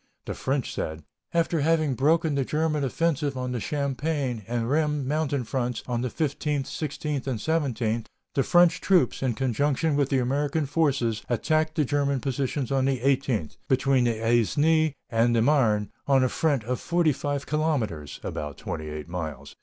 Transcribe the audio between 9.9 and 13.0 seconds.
with the American forces, attacked the German positions on the